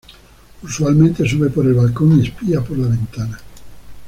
[0.63, 3.39] Usualmente sube por el balcón y espía por la ventana.